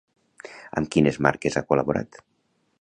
Amb 0.81 0.89
quines 0.95 1.21
marques 1.27 1.61
ha 1.61 1.65
col·laborat? 1.73 2.23